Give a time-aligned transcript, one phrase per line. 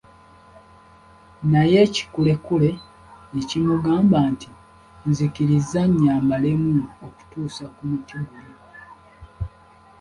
[1.51, 2.69] Naye ekikulekule
[3.31, 4.49] ne kimugamba nti,
[5.07, 6.69] nzikiriza nnyambalemu
[7.07, 8.53] okutuusa ku muti guli.